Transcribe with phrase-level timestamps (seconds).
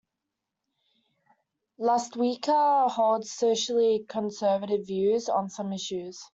[1.79, 6.19] Lastewka holds socially conservative views on some issues.